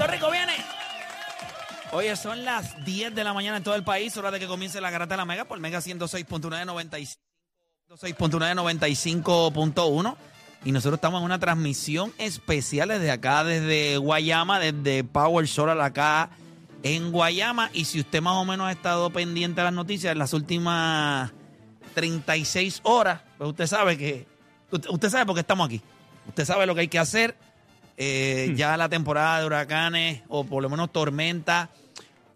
[0.00, 0.54] Puerto Rico viene.
[1.92, 4.80] Oye, son las 10 de la mañana en todo el país, hora de que comience
[4.80, 7.18] la garata de la Mega por Mega 106.995.
[7.90, 10.16] 106.995.1
[10.64, 16.30] y nosotros estamos en una transmisión especial desde acá, desde Guayama, desde Power Solar acá
[16.82, 20.18] en Guayama y si usted más o menos ha estado pendiente de las noticias en
[20.18, 21.30] las últimas
[21.92, 24.26] 36 horas, pues usted sabe que
[24.70, 25.82] usted sabe por qué estamos aquí.
[26.26, 27.36] Usted sabe lo que hay que hacer.
[28.02, 31.68] Eh, Ya la temporada de huracanes o por lo menos tormentas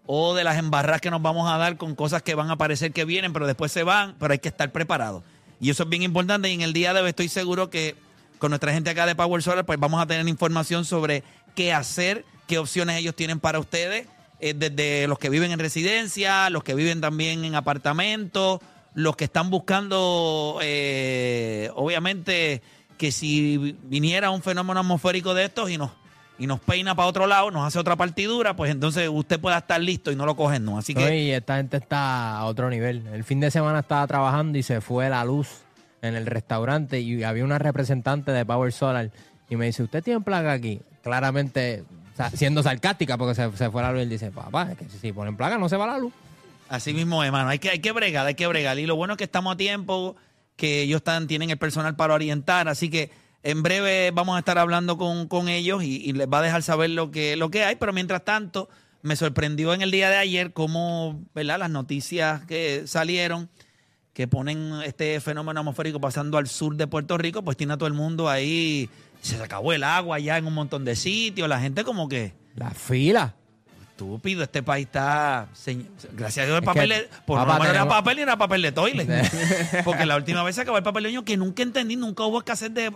[0.04, 2.92] o de las embarradas que nos vamos a dar con cosas que van a parecer
[2.92, 5.22] que vienen, pero después se van, pero hay que estar preparados.
[5.60, 7.96] Y eso es bien importante y en el día de hoy estoy seguro que
[8.38, 11.22] con nuestra gente acá de Power Solar pues vamos a tener información sobre
[11.54, 14.06] qué hacer, qué opciones ellos tienen para ustedes,
[14.40, 18.60] eh, desde los que viven en residencia, los que viven también en apartamentos,
[18.92, 22.60] los que están buscando, eh, obviamente,
[23.04, 25.90] que si viniera un fenómeno atmosférico de estos y nos,
[26.38, 29.78] y nos peina para otro lado, nos hace otra partidura, pues entonces usted pueda estar
[29.78, 30.78] listo y no lo cogen, ¿no?
[30.78, 31.36] Así que...
[31.36, 33.06] esta gente está a otro nivel.
[33.08, 35.48] El fin de semana estaba trabajando y se fue la luz
[36.00, 39.10] en el restaurante y había una representante de Power Solar
[39.50, 40.80] y me dice, ¿usted tiene placa aquí?
[41.02, 41.84] Claramente
[42.32, 45.12] siendo sarcástica porque se, se fue la luz y él dice, papá, es que si
[45.12, 46.14] ponen placa no se va la luz.
[46.70, 47.50] Así mismo, hermano.
[47.50, 48.78] Hay que, hay que bregar, hay que bregar.
[48.78, 50.16] Y lo bueno es que estamos a tiempo,
[50.56, 52.68] que ellos tienen el personal para orientar.
[52.68, 53.10] Así que
[53.42, 56.90] en breve vamos a estar hablando con, ellos y, y les va a dejar saber
[56.90, 57.76] lo que, lo que hay.
[57.76, 58.68] Pero mientras tanto,
[59.02, 61.58] me sorprendió en el día de ayer cómo, ¿verdad?
[61.58, 63.50] Las noticias que salieron
[64.14, 67.88] que ponen este fenómeno atmosférico pasando al sur de Puerto Rico, pues tiene a todo
[67.88, 68.88] el mundo ahí.
[69.20, 71.48] Se acabó el agua ya en un montón de sitios.
[71.48, 73.34] La gente como que La fila.
[73.94, 75.46] Estúpido, este país está.
[75.54, 76.88] señ- Gracias a Dios, el papel.
[76.90, 79.08] que, de- por papá, no era tenemos- papel ni era papel de toilet.
[79.84, 82.38] Porque la última vez se acabó el papel de baño que nunca entendí, nunca hubo
[82.38, 82.92] escasez de.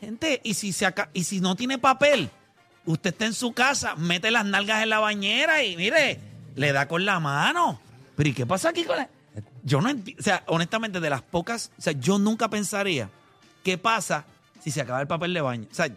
[0.00, 2.30] Gente, y si, se aca- y si no tiene papel,
[2.86, 6.18] usted está en su casa, mete las nalgas en la bañera y mire,
[6.56, 7.80] le da con la mano.
[8.16, 9.08] Pero ¿y qué pasa aquí con la-
[9.62, 10.20] Yo no entiendo.
[10.20, 11.70] O sea, honestamente, de las pocas.
[11.78, 13.08] O sea, yo nunca pensaría
[13.62, 14.24] qué pasa
[14.62, 15.66] si se acaba el papel de baño.
[15.70, 15.88] O sea,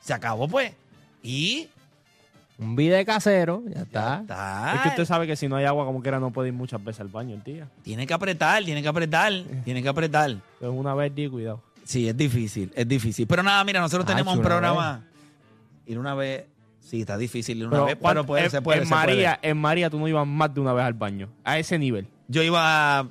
[0.00, 0.72] se acabó pues.
[1.22, 1.68] Y
[2.56, 4.20] Un vide casero, ya está.
[4.20, 4.72] está.
[4.76, 6.82] Es que usted sabe que si no hay agua, como quiera, no puede ir muchas
[6.82, 7.68] veces al baño el día.
[7.82, 9.32] Tiene que apretar, tiene que apretar,
[9.64, 10.30] tiene que apretar.
[10.30, 11.60] Entonces, una vez, di cuidado.
[11.82, 13.26] Sí, es difícil, es difícil.
[13.26, 15.04] Pero nada, mira, nosotros Ah, tenemos un programa.
[15.86, 16.46] Ir una vez.
[16.80, 18.78] Sí, está difícil ir una Pero, vez, ¿cuánto- pero puede, en, se puede.
[18.78, 19.06] en se puede.
[19.06, 21.28] María, en María tú no ibas más de una vez al baño.
[21.42, 22.06] A ese nivel.
[22.28, 23.08] Yo iba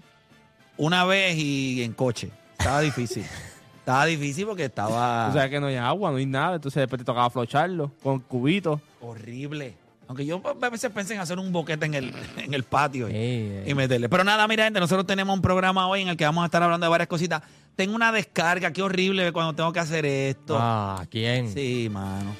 [0.77, 2.31] una vez y en coche.
[2.57, 3.25] Estaba difícil.
[3.83, 6.55] estaba difícil porque estaba O sea que no hay agua, no hay nada.
[6.55, 8.79] Entonces después te tocaba flocharlo con cubitos.
[9.01, 9.75] horrible.
[10.07, 13.73] Aunque yo a veces pensé en hacer un boquete en el, en el patio y,
[13.73, 14.09] meterle.
[14.09, 16.61] Pero nada, mira, gente, nosotros tenemos un programa hoy en el que vamos a estar
[16.61, 17.41] hablando de varias cositas.
[17.75, 20.57] Tengo una descarga, qué horrible cuando tengo que hacer esto.
[20.59, 21.51] Ah, ¿quién?
[21.51, 22.35] Sí, mano.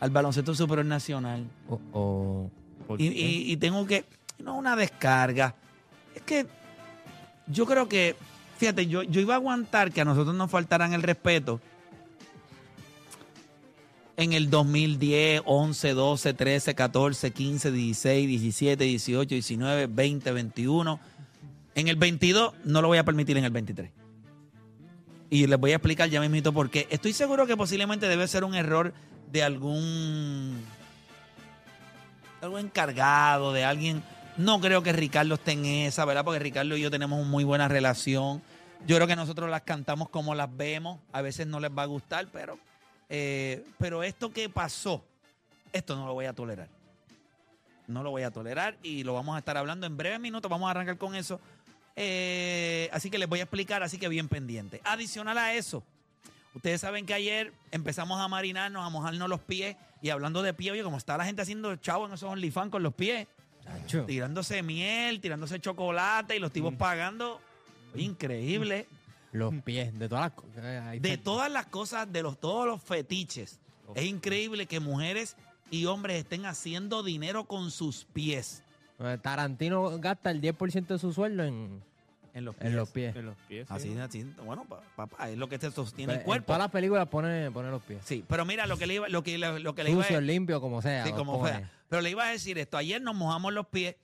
[0.00, 1.44] Al baloncesto superior nacional.
[1.68, 2.50] Oh, oh.
[2.86, 3.16] ¿Por Y, qué?
[3.16, 4.04] y- y tengo que.
[4.38, 5.54] No, una descarga.
[6.14, 6.46] Es que
[7.48, 8.14] yo creo que.
[8.58, 11.60] Fíjate, yo, yo iba a aguantar que a nosotros nos faltaran el respeto
[14.16, 21.00] en el 2010, 11, 12, 13, 14, 15, 16, 17, 18, 19, 20, 21.
[21.76, 23.92] En el 22 no lo voy a permitir en el 23.
[25.30, 26.88] Y les voy a explicar ya mismito por qué.
[26.90, 28.92] Estoy seguro que posiblemente debe ser un error
[29.30, 30.64] de algún
[32.40, 34.02] algo encargado, de alguien.
[34.38, 36.24] No creo que Ricardo esté en esa, ¿verdad?
[36.24, 38.40] Porque Ricardo y yo tenemos una muy buena relación.
[38.86, 41.00] Yo creo que nosotros las cantamos como las vemos.
[41.10, 42.56] A veces no les va a gustar, pero,
[43.08, 45.04] eh, pero esto que pasó,
[45.72, 46.68] esto no lo voy a tolerar.
[47.88, 50.48] No lo voy a tolerar y lo vamos a estar hablando en breves minutos.
[50.48, 51.40] Vamos a arrancar con eso.
[51.96, 54.80] Eh, así que les voy a explicar, así que bien pendiente.
[54.84, 55.82] Adicional a eso,
[56.54, 60.70] ustedes saben que ayer empezamos a marinarnos, a mojarnos los pies y hablando de pie,
[60.70, 63.26] oye, como está la gente haciendo chavo en esos OnlyFans con los pies,
[64.06, 67.40] Tirándose miel, tirándose chocolate y los tipos pagando.
[67.94, 68.86] Oye, increíble.
[69.32, 70.64] Los pies, de todas las cosas.
[70.64, 73.60] Ahí De todas las cosas, de los, todos los fetiches.
[73.94, 75.36] Es increíble que mujeres
[75.70, 78.62] y hombres estén haciendo dinero con sus pies.
[78.98, 81.82] Eh, Tarantino gasta el 10% de su sueldo en,
[82.38, 82.66] En los pies.
[82.70, 83.16] en los pies.
[83.16, 83.66] En los pies.
[83.80, 83.96] sí.
[83.98, 84.24] Así.
[84.44, 86.46] Bueno, pa- papá, es lo que te sostiene Pues, el En cuerpo.
[86.46, 88.00] todas las películas pone, pone los pies.
[88.04, 90.20] Sí, pero mira, lo que le iba, lo que, lo que le iba a Sucio,
[90.20, 91.04] limpio, como sea.
[91.04, 91.52] Sí, como pone.
[91.52, 91.70] fuera.
[91.88, 92.76] Pero le iba a decir esto.
[92.76, 93.96] Ayer nos mojamos los pies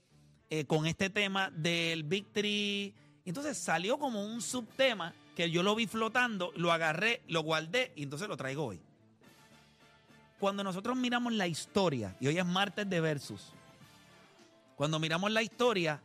[0.51, 2.95] eh, con este tema del Victory.
[3.25, 8.03] Entonces salió como un subtema que yo lo vi flotando, lo agarré, lo guardé y
[8.05, 8.81] entonces lo traigo hoy.
[10.39, 13.53] Cuando nosotros miramos la historia, y hoy es martes de Versus,
[14.77, 16.01] cuando miramos la historia,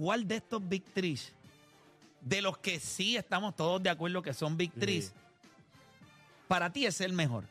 [0.00, 0.82] ¿cuál de estos Big
[2.22, 5.10] de los que sí estamos todos de acuerdo que son Big Sí.
[6.48, 7.44] para ti es el mejor?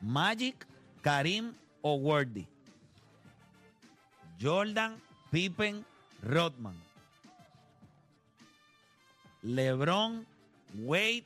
[0.00, 0.64] Magic,
[1.02, 2.46] Karim o Wordy.
[4.40, 5.02] Jordan,
[5.32, 5.84] Pippen,
[6.22, 6.80] Rodman.
[9.42, 10.24] LeBron,
[10.74, 11.24] Wade,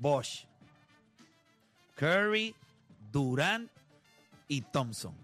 [0.00, 0.44] Bosch.
[1.96, 2.54] Curry,
[3.10, 3.70] Durant
[4.48, 5.14] y Thompson.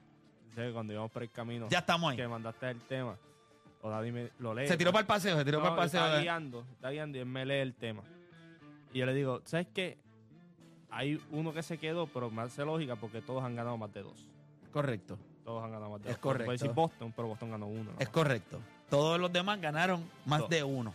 [0.54, 2.16] Que cuando íbamos por el camino Ya estamos ahí.
[2.16, 3.18] que mandaste el tema,
[3.86, 4.66] o David me lo lee.
[4.66, 6.04] Se tiró para el paseo, se tiró No, para el paseo.
[6.04, 8.02] Está guiando, está guiando y él me lee el tema.
[8.92, 9.96] Y yo le digo, ¿sabes qué?
[10.90, 14.02] Hay uno que se quedó, pero me hace lógica porque todos han ganado más de
[14.02, 14.26] dos.
[14.72, 16.20] Correcto, Todos han ganado más de Es dos.
[16.20, 16.52] Puede correcto.
[16.52, 17.92] decir Boston, pero Boston ganó uno.
[17.92, 17.96] ¿no?
[17.98, 18.60] es correcto.
[18.90, 20.50] Todos los demás ganaron más Dos.
[20.50, 20.92] de uno.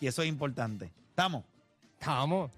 [0.00, 0.90] Y eso es importante.
[1.10, 1.44] ¿Estamos?
[1.98, 2.50] Estamos.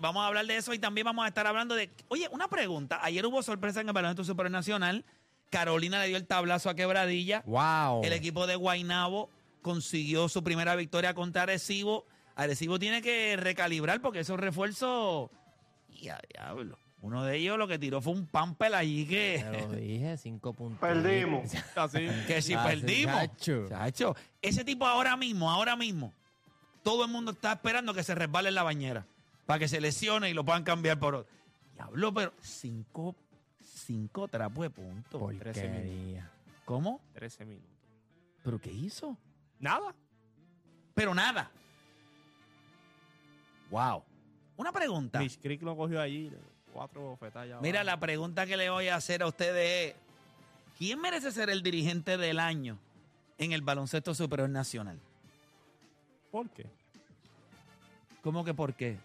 [0.00, 1.90] Vamos a hablar de eso y también vamos a estar hablando de.
[2.08, 2.98] Oye, una pregunta.
[3.02, 5.04] Ayer hubo sorpresa en el baloncesto supernacional.
[5.50, 7.42] Carolina le dio el tablazo a Quebradilla.
[7.46, 8.02] Wow.
[8.04, 9.30] El equipo de Guainabo
[9.62, 12.06] consiguió su primera victoria contra Arecibo.
[12.36, 15.30] Arecibo tiene que recalibrar porque esos refuerzos.
[16.00, 16.78] Ya, diablo.
[17.00, 19.44] Uno de ellos lo que tiró fue un pampel allí Te que.
[19.68, 20.80] lo dije, cinco puntos.
[20.80, 21.50] Perdimos.
[21.76, 22.08] Así.
[22.26, 23.14] Que si Ah, perdimos.
[23.14, 23.68] chacho.
[23.68, 26.12] Chacho, ese tipo ahora mismo, ahora mismo,
[26.82, 29.06] todo el mundo está esperando que se resbale en la bañera
[29.46, 31.32] para que se lesione y lo puedan cambiar por otro.
[31.74, 33.14] Diablo, pero cinco,
[33.88, 35.18] cinco trapos de puntos.
[35.18, 36.30] Porquería.
[36.66, 37.00] ¿Cómo?
[37.14, 37.70] 13 minutos.
[38.44, 39.16] ¿Pero qué hizo?
[39.58, 39.94] Nada.
[40.94, 41.50] Pero nada.
[43.70, 44.04] Wow.
[44.58, 45.20] Una pregunta.
[45.20, 46.30] Mitch Creek lo cogió allí.
[46.70, 47.48] Cuatro bofetadas.
[47.48, 47.96] ya Mira, abajo.
[47.96, 50.00] la pregunta que le voy a hacer a ustedes es:
[50.76, 52.78] ¿quién merece ser el dirigente del año
[53.38, 55.00] en el baloncesto superior nacional?
[56.30, 56.66] ¿Por qué?
[58.20, 58.98] ¿Cómo que por qué?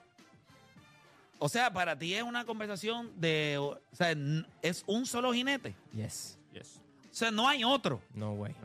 [1.40, 3.58] O sea, para ti es una conversación de.
[3.60, 5.76] O sea, n- es un solo jinete.
[5.94, 6.38] Yes.
[6.54, 6.80] Yes.
[7.12, 8.02] O sea, no hay otro.
[8.14, 8.56] No way.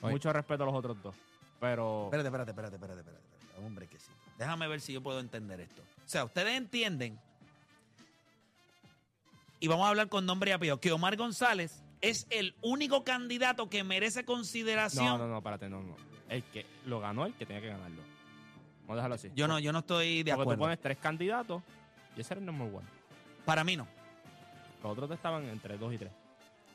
[0.00, 0.12] Oye.
[0.12, 1.14] Mucho respeto a los otros dos.
[1.60, 2.04] Pero.
[2.06, 3.26] Espérate, espérate, espérate, espérate, espérate.
[3.26, 3.66] espérate.
[3.66, 4.10] Hombre, que sí.
[4.38, 5.82] Déjame ver si yo puedo entender esto.
[5.82, 7.18] O sea, ustedes entienden.
[9.60, 10.78] Y vamos a hablar con nombre y apellido.
[10.80, 15.04] Que Omar González es el único candidato que merece consideración.
[15.04, 15.96] No, no, no, espérate, no, no.
[16.28, 18.00] El que lo ganó, el que tenía que ganarlo.
[18.82, 19.30] Vamos a dejarlo así.
[19.34, 20.60] Yo no, yo no estoy de Porque tú acuerdo.
[20.62, 21.62] pones tres candidatos
[22.18, 22.86] y ese era el number one.
[23.44, 23.86] Para mí no.
[24.82, 26.10] Los otros estaban entre dos y tres.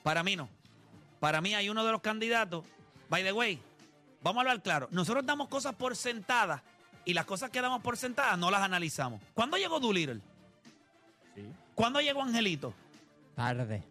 [0.02, 0.48] Para mí no.
[1.20, 2.66] Para mí hay uno de los candidatos.
[3.10, 3.60] By the way,
[4.22, 4.88] vamos a hablar claro.
[4.92, 6.62] Nosotros damos cosas por sentadas
[7.06, 9.22] y las cosas que damos por sentadas no las analizamos.
[9.34, 10.22] ¿Cuándo llegó Doolittle?
[11.36, 11.46] Sí.
[11.76, 12.74] ¿Cuándo llegó Angelito?
[13.36, 13.84] Tarde.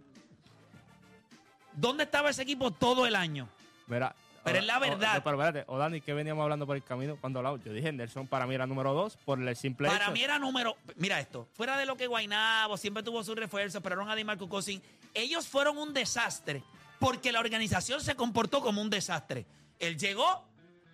[1.75, 3.49] ¿Dónde estaba ese equipo todo el año?
[3.87, 5.15] Mira, Pero o- es la o- verdad.
[5.15, 7.63] no, pero espérate, o Dani, ¿qué veníamos hablando por el camino cuando hablamos?
[7.65, 10.39] Yo dije, Nelson para mí era número dos por el simple Para hecho- mí era
[10.39, 10.77] número.
[10.97, 11.49] Mira esto.
[11.55, 14.83] Fuera de lo que Guainabo siempre tuvo su refuerzo, esperaron a DiMarco Cousin.
[15.15, 16.63] Ellos fueron un desastre
[16.99, 19.47] porque la organización se comportó como un desastre.
[19.79, 20.45] Él llegó,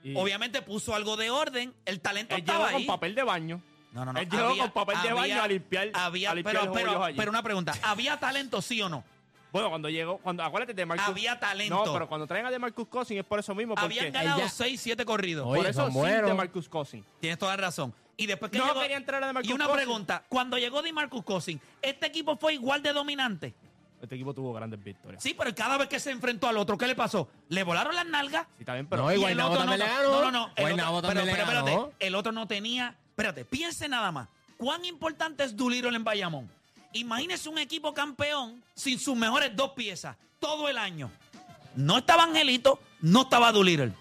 [0.03, 2.87] y obviamente puso algo de orden, el talento Él llegó estaba con ahí.
[2.87, 3.63] papel de baño.
[3.93, 4.21] No, no, no.
[4.21, 7.31] Él llegó con papel de baño a limpiar- había- a limpiar pero, los pero- pero
[7.31, 7.73] una pregunta.
[7.83, 9.03] ¿Había talento, sí o no?
[9.53, 11.07] Bueno, cuando llegó, cuando acuérdate de Marcus.
[11.09, 11.85] Había talento.
[11.87, 13.75] No, pero cuando traen a DeMarcus Cousins es por eso mismo.
[13.75, 15.47] Porque Habían ganado Ella- 6, 7 corridos.
[15.47, 16.31] Oye, por eso sí buenos.
[16.31, 17.07] DeMarcus Cousins.
[17.21, 17.95] Tienes toda la razón.
[18.17, 18.81] Y después que No llegó.
[18.81, 19.85] quería entrar a DeMarcus y una Cousins.
[19.85, 20.25] pregunta.
[20.29, 23.55] Cuando llegó DiMarcus Cousins, ¿este equipo fue igual de dominante?
[24.03, 25.21] Este equipo tuvo grandes victorias.
[25.23, 27.29] Sí, pero cada vez que se enfrentó al otro, ¿qué le pasó?
[27.49, 28.47] ¿Le volaron las nalgas?
[28.57, 29.03] Sí, está bien, pero.
[29.03, 30.11] No, Y y el Guaynabo otro también no, le ganó.
[30.13, 30.53] No, no, no.
[30.55, 32.95] el otro- también pero, espérate, el otro no tenía.
[33.11, 34.29] Espérate, piense nada más.
[34.57, 36.51] ¿Cuán importante es Doolittle en Bayamón?
[36.93, 41.11] Imagínese un equipo campeón sin sus mejores dos piezas todo el año.
[41.77, 43.93] No estaba Angelito, no estaba Doolittle.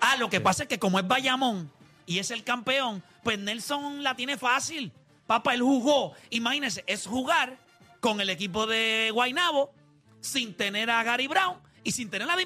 [0.00, 1.70] Ah, lo que pasa es que como es Bayamón
[2.06, 4.92] y es el campeón, pues Nelson la tiene fácil.
[5.26, 6.12] Papá, él jugó.
[6.30, 7.58] Imagínese, es jugar
[8.00, 9.72] con el equipo de Guaynabo
[10.20, 12.36] sin tener a Gary Brown y sin tener a.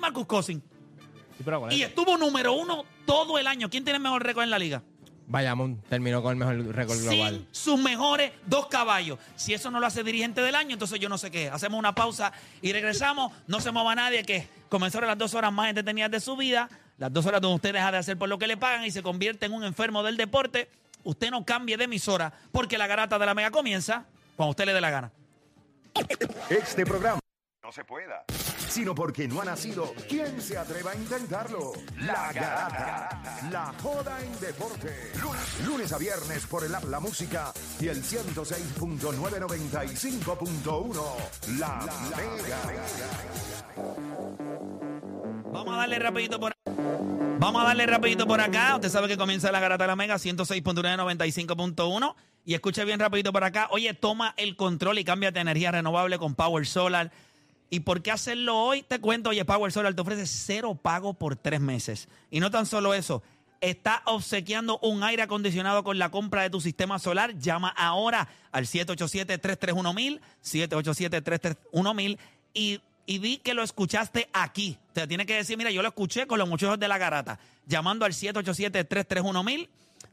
[1.36, 3.68] Sí, pero acuérdate, Y estuvo número uno todo el año.
[3.70, 4.82] ¿Quién tiene el mejor récord en la liga?
[5.26, 7.34] Bayamón terminó con el mejor récord global.
[7.34, 9.18] Sin sus mejores dos caballos.
[9.36, 11.48] Si eso no lo hace dirigente del año, entonces yo no sé qué.
[11.48, 13.32] Hacemos una pausa y regresamos.
[13.46, 16.68] No se mueva nadie, que comenzaron las dos horas más entretenidas de su vida.
[16.98, 19.02] Las dos horas donde usted deja de hacer por lo que le pagan y se
[19.02, 20.68] convierte en un enfermo del deporte.
[21.02, 24.72] Usted no cambie de emisora porque la garata de la mega comienza cuando usted le
[24.72, 25.12] dé la gana.
[26.50, 27.20] Este programa
[27.62, 28.24] no se pueda,
[28.68, 29.92] sino porque no ha nacido.
[30.08, 31.72] ¿Quién se atreva a intentarlo?
[32.00, 33.42] La Garata.
[33.50, 35.12] La joda en deporte.
[35.64, 41.02] Lunes, a viernes por el app La Música y el 106.995.1.
[41.58, 41.80] La,
[42.16, 42.62] Mega.
[45.52, 46.54] Vamos a darle rapidito por
[47.38, 48.74] Vamos a darle rapidito por acá.
[48.76, 53.42] Usted sabe que comienza la garata de la Mega 106.995.1 y escuche bien rapidito por
[53.44, 53.68] acá.
[53.70, 57.10] Oye, toma el control y cámbiate energía renovable con Power Solar.
[57.74, 58.82] ¿Y por qué hacerlo hoy?
[58.82, 62.06] Te cuento, oye, Power Solar te ofrece cero pago por tres meses.
[62.30, 63.20] Y no tan solo eso,
[63.60, 67.36] está obsequiando un aire acondicionado con la compra de tu sistema solar.
[67.36, 72.16] Llama ahora al 787-331-1000, 787-331-1000
[72.54, 74.78] y, y di que lo escuchaste aquí.
[74.92, 77.40] Te tiene que decir, mira, yo lo escuché con los muchachos de la garata.
[77.66, 79.68] Llamando al 787-331-1000,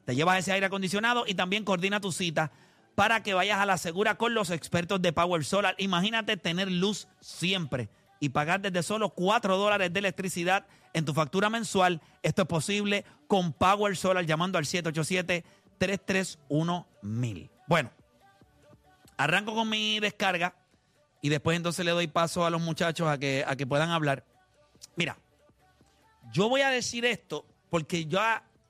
[0.06, 2.52] te llevas ese aire acondicionado y también coordina tu cita
[2.96, 5.76] para que vayas a la segura con los expertos de Power Solar.
[5.78, 11.50] Imagínate tener luz siempre y pagar desde solo 4 dólares de electricidad en tu factura
[11.50, 12.02] mensual.
[12.22, 17.50] Esto es posible con Power Solar llamando al 787-331-1000.
[17.68, 17.92] Bueno,
[19.18, 20.56] arranco con mi descarga
[21.22, 24.26] y después entonces le doy paso a los muchachos a que, a que puedan hablar.
[24.96, 25.18] Mira,
[26.32, 28.20] yo voy a decir esto porque yo,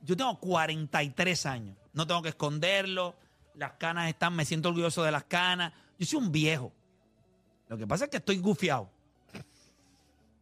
[0.01, 1.77] yo tengo 43 años.
[1.93, 3.15] No tengo que esconderlo.
[3.61, 5.71] Las canas están, me siento orgulloso de las canas.
[5.99, 6.73] Yo soy un viejo.
[7.67, 8.89] Lo que pasa es que estoy gufiado.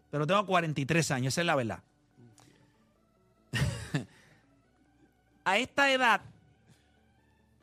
[0.10, 1.84] Pero tengo 43 años, esa es la verdad.
[5.44, 6.22] A esta edad,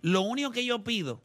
[0.03, 1.23] lo único que yo pido,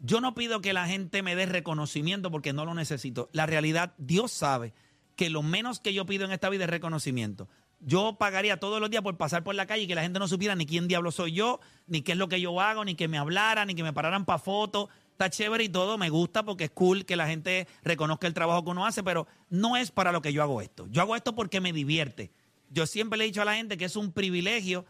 [0.00, 3.30] yo no pido que la gente me dé reconocimiento porque no lo necesito.
[3.32, 4.74] La realidad, Dios sabe
[5.16, 7.48] que lo menos que yo pido en esta vida es reconocimiento.
[7.80, 10.28] Yo pagaría todos los días por pasar por la calle y que la gente no
[10.28, 13.08] supiera ni quién diablo soy yo, ni qué es lo que yo hago, ni que
[13.08, 14.90] me hablaran, ni que me pararan para fotos.
[15.12, 18.64] Está chévere y todo, me gusta porque es cool que la gente reconozca el trabajo
[18.64, 20.86] que uno hace, pero no es para lo que yo hago esto.
[20.88, 22.30] Yo hago esto porque me divierte.
[22.68, 24.84] Yo siempre le he dicho a la gente que es un privilegio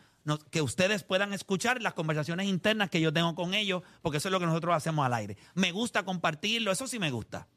[0.51, 4.33] que ustedes puedan escuchar las conversaciones internas que yo tengo con ellos, porque eso es
[4.33, 5.37] lo que nosotros hacemos al aire.
[5.55, 7.49] Me gusta compartirlo, eso sí me gusta.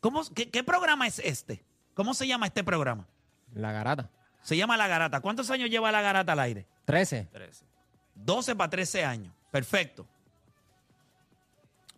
[0.00, 1.64] ¿Cómo, qué programa es este?
[1.94, 3.06] ¿Cómo se llama este programa?
[3.54, 4.10] La garata.
[4.42, 5.20] Se llama La Garata.
[5.20, 6.66] ¿Cuántos años lleva La Garata al aire?
[6.84, 7.28] 13.
[7.32, 7.64] 13.
[8.14, 9.32] 12 para 13 años.
[9.50, 10.06] Perfecto.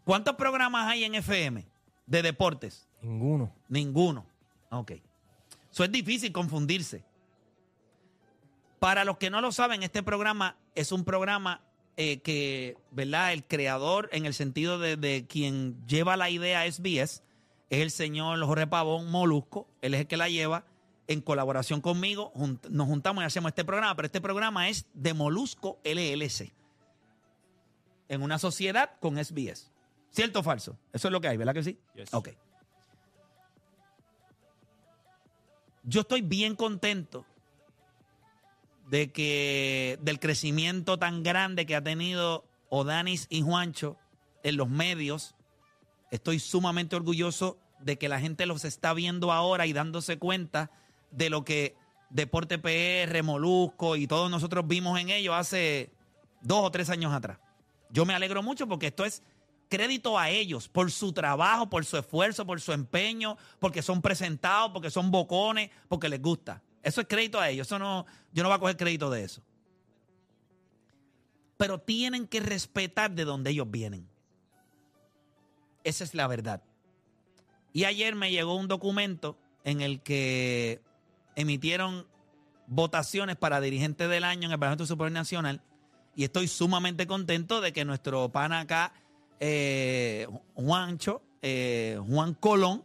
[0.05, 1.67] ¿Cuántos programas hay en FM
[2.07, 2.87] de deportes?
[3.01, 3.53] Ninguno.
[3.69, 4.27] Ninguno.
[4.71, 4.93] Ok.
[5.73, 7.05] Eso es difícil confundirse.
[8.79, 11.63] Para los que no lo saben, este programa es un programa
[11.97, 13.33] eh, que, ¿verdad?
[13.33, 17.23] El creador, en el sentido de, de quien lleva la idea SBS,
[17.71, 19.67] es el señor Jorge Pavón Molusco.
[19.81, 20.67] Él es el que la lleva.
[21.07, 25.13] En colaboración conmigo, junt- nos juntamos y hacemos este programa, pero este programa es de
[25.15, 26.53] Molusco LLC,
[28.09, 29.71] en una sociedad con SBS.
[30.11, 30.79] ¿Cierto o falso?
[30.93, 31.79] Eso es lo que hay, ¿verdad que sí?
[31.95, 32.13] Yes.
[32.15, 32.31] Ok.
[35.83, 37.27] Yo estoy bien contento
[38.89, 43.97] de que del crecimiento tan grande que ha tenido Odanis y Juancho
[44.43, 45.35] en los medios.
[46.11, 50.71] Estoy sumamente orgulloso de que la gente los está viendo ahora y dándose cuenta
[51.15, 51.77] de lo que
[52.11, 55.91] Deporte PR, Molusco y todos nosotros vimos en ellos hace
[56.43, 57.39] dos o tres años atrás.
[57.91, 59.23] Yo me alegro mucho porque esto es
[59.69, 64.71] crédito a ellos por su trabajo, por su esfuerzo, por su empeño, porque son presentados,
[64.73, 66.63] porque son bocones, porque les gusta.
[66.83, 67.67] Eso es crédito a ellos.
[67.67, 69.43] Eso no, yo no voy a coger crédito de eso.
[71.57, 74.09] Pero tienen que respetar de dónde ellos vienen.
[75.83, 76.63] Esa es la verdad.
[77.73, 80.81] Y ayer me llegó un documento en el que
[81.37, 82.07] emitieron
[82.67, 85.63] votaciones para dirigente del año en el Parlamento Superior Nacional
[86.17, 88.93] y estoy sumamente contento de que nuestro pana acá,
[89.41, 92.85] eh, Juancho, eh, Juan Colón,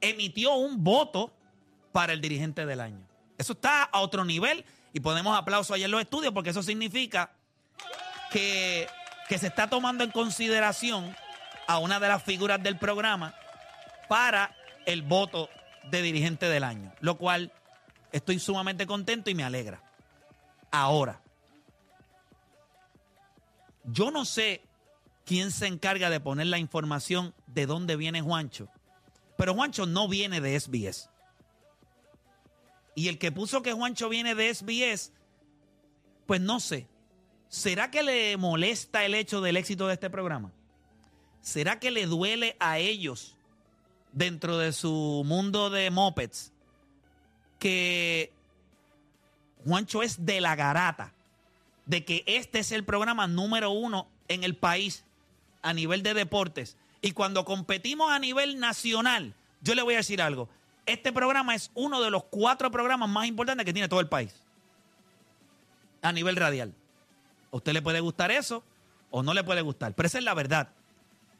[0.00, 1.32] emitió un voto
[1.92, 3.06] para el dirigente del año.
[3.38, 7.32] Eso está a otro nivel y ponemos aplauso allá en los estudios porque eso significa
[8.30, 8.88] que,
[9.28, 11.14] que se está tomando en consideración
[11.66, 13.34] a una de las figuras del programa
[14.08, 14.54] para
[14.86, 15.48] el voto
[15.90, 17.52] de dirigente del año, lo cual
[18.14, 19.82] estoy sumamente contento y me alegra.
[20.70, 21.20] Ahora,
[23.82, 24.62] yo no sé
[25.24, 28.68] quién se encarga de poner la información de dónde viene Juancho,
[29.36, 31.10] pero Juancho no viene de SBS.
[32.94, 35.12] Y el que puso que Juancho viene de SBS,
[36.26, 36.86] pues no sé.
[37.48, 40.52] ¿Será que le molesta el hecho del éxito de este programa?
[41.40, 43.36] ¿Será que le duele a ellos
[44.12, 46.53] dentro de su mundo de mopeds
[47.64, 48.30] que
[49.64, 51.14] Juancho es de la garata?
[51.86, 55.02] De que este es el programa número uno en el país
[55.62, 56.76] a nivel de deportes.
[57.00, 60.50] Y cuando competimos a nivel nacional, yo le voy a decir algo.
[60.84, 64.34] Este programa es uno de los cuatro programas más importantes que tiene todo el país.
[66.02, 66.74] A nivel radial.
[67.50, 68.62] Usted le puede gustar eso
[69.10, 69.94] o no le puede gustar.
[69.94, 70.68] Pero esa es la verdad.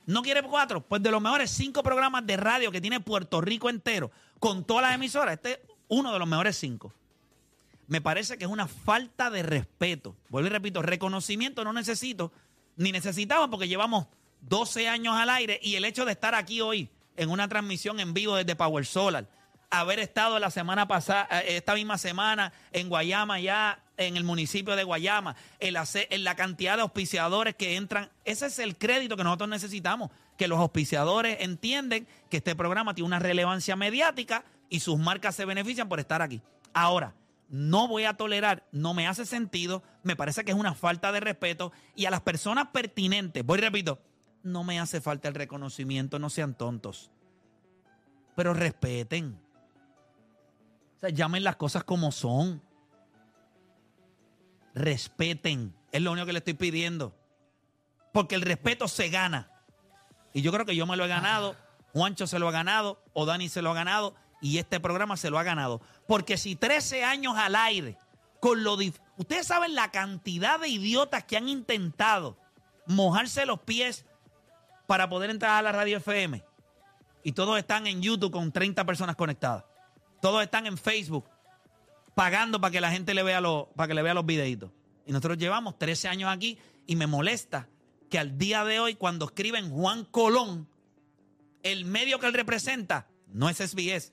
[0.07, 0.81] ¿No quiere cuatro?
[0.81, 4.85] Pues de los mejores cinco programas de radio que tiene Puerto Rico entero, con todas
[4.85, 6.92] las emisoras, este es uno de los mejores cinco.
[7.87, 10.16] Me parece que es una falta de respeto.
[10.28, 12.33] Vuelvo y repito, reconocimiento no necesito,
[12.76, 14.07] ni necesitamos porque llevamos
[14.40, 18.12] 12 años al aire y el hecho de estar aquí hoy en una transmisión en
[18.12, 19.28] vivo desde Power Solar,
[19.70, 24.74] haber estado la semana pasada, eh, esta misma semana en Guayama ya, en el municipio
[24.74, 29.24] de Guayama, en la, la cantidad de auspiciadores que entran, ese es el crédito que
[29.24, 34.44] nosotros necesitamos, que los auspiciadores entienden que este programa tiene una relevancia mediática
[34.75, 36.43] y sus marcas se benefician por estar aquí.
[36.73, 37.15] Ahora,
[37.49, 41.21] no voy a tolerar, no me hace sentido, me parece que es una falta de
[41.21, 44.01] respeto y a las personas pertinentes, voy y repito,
[44.43, 47.13] no me hace falta el reconocimiento, no sean tontos,
[48.35, 49.39] pero respeten.
[50.97, 52.61] O sea, llamen las cosas como son.
[54.75, 57.17] Respeten, es lo único que le estoy pidiendo.
[58.13, 59.53] Porque el respeto se gana.
[60.33, 61.55] Y yo creo que yo me lo he ganado,
[61.93, 65.31] Juancho se lo ha ganado, o Dani se lo ha ganado, y este programa se
[65.31, 65.81] lo ha ganado.
[66.07, 67.99] Porque si 13 años al aire,
[68.40, 72.37] con lo dif- Ustedes saben la cantidad de idiotas que han intentado
[72.87, 74.05] mojarse los pies
[74.87, 76.44] para poder entrar a la radio FM.
[77.23, 79.64] Y todos están en YouTube con 30 personas conectadas.
[80.20, 81.25] Todos están en Facebook
[82.14, 84.70] pagando para que la gente le vea los, para que le vea los videitos.
[85.07, 87.68] Y nosotros llevamos 13 años aquí y me molesta
[88.11, 90.68] que al día de hoy, cuando escriben Juan Colón,
[91.62, 94.12] el medio que él representa no es SBS,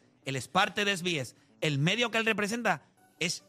[0.51, 1.35] parte de SBS.
[1.61, 2.83] El medio que él representa
[3.19, 3.43] es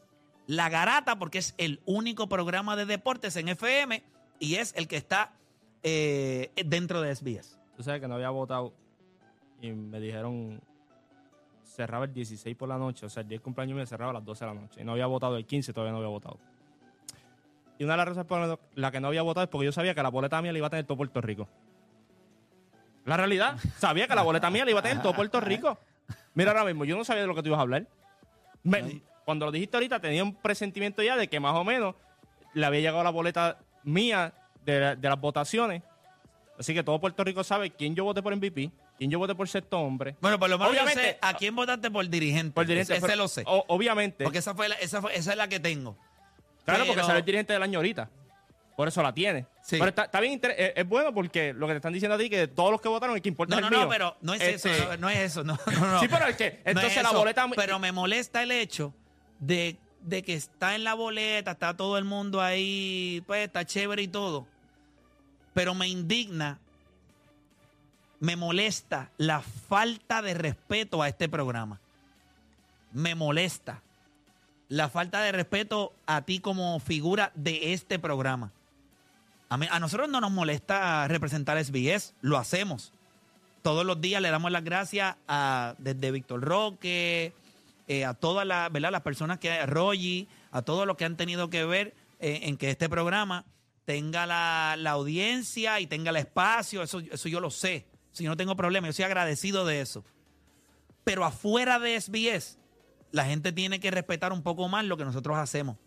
[0.47, 4.03] La Garata, porque es el único programa de deportes en FM
[4.39, 5.33] y es el que está
[5.83, 7.59] eh, dentro de SBS.
[7.75, 8.73] Tú sabes que no había votado
[9.61, 10.61] y me dijeron
[11.73, 14.13] cerraba el 16 por la noche, o sea, el día del cumpleaños me cerraba a
[14.15, 14.81] las 12 de la noche.
[14.81, 16.37] Y no había votado el 15, todavía no había votado.
[17.79, 19.95] Y una de las razones por la que no había votado es porque yo sabía
[19.95, 21.47] que la boleta mía la iba a tener todo Puerto Rico.
[23.05, 25.77] La realidad, sabía que la boleta mía la iba a tener todo Puerto Rico.
[26.33, 27.87] Mira ahora mismo, yo no sabía de lo que tú ibas a hablar.
[28.63, 31.95] Me- cuando lo dijiste ahorita tenía un presentimiento ya de que más o menos
[32.53, 34.33] le había llegado la boleta mía
[34.65, 35.81] de, la- de las votaciones.
[36.59, 39.47] Así que todo Puerto Rico sabe quién yo voté por MVP, quién yo voté por
[39.49, 40.15] sexto hombre.
[40.21, 42.53] Bueno, por lo menos yo Obviamente- sé a quién votaste por dirigente.
[42.53, 43.43] Por dirigente, Ese lo sé.
[43.47, 44.23] o- obviamente.
[44.23, 45.97] Porque esa, fue la- esa, fue- esa es la que tengo.
[46.65, 48.09] claro, porque Pero- sale el dirigente del año ahorita.
[48.75, 49.45] Por eso la tiene.
[49.61, 49.77] Sí.
[49.77, 52.17] Pero está, está bien, inter- es, es bueno porque lo que te están diciendo a
[52.17, 53.89] ti que todos los que votaron, el que importa No, es no, el no, mío.
[53.89, 55.99] pero no es Este, eso, no, no es eso, no, no, no.
[55.99, 57.47] Sí, pero es que No entonces es la boleta...
[57.55, 58.93] Pero me molesta el hecho
[59.39, 64.01] de, de que está en la boleta, está todo el mundo ahí, pues está chévere
[64.01, 64.47] y todo.
[65.53, 66.57] Pero me indigna,
[68.19, 71.79] me molesta la falta de respeto a este programa.
[72.91, 73.81] Me molesta
[74.69, 78.51] la falta de respeto a ti como figura de este programa.
[79.53, 82.93] A, nosotros no nos molesta representar SBS, lo hacemos
[83.63, 87.33] todos los días le damos las gracias a desde Víctor Roque,
[87.87, 88.91] eh, a todas ¿verdad?
[88.91, 92.57] las personas que a Rogi, a todos los que han tenido que ver eh, en
[92.57, 93.45] que este programa
[93.85, 98.37] tenga la, la audiencia y tenga el espacio, eso, eso yo lo sé, si no
[98.37, 100.03] tengo problema, yo soy agradecido de eso.
[101.03, 102.57] Pero afuera de SBS,
[103.11, 105.77] la gente tiene que respetar un poco más lo que nosotros hacemos.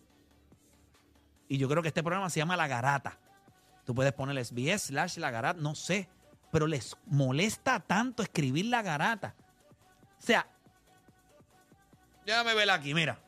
[1.48, 3.18] Y yo creo que este programa se llama La Garata.
[3.86, 6.08] Tú puedes poner SBS slash La Garata, no sé
[6.52, 9.34] pero les molesta tanto escribir la garata.
[10.18, 10.46] O sea,
[12.24, 13.18] déjame ver aquí, mira.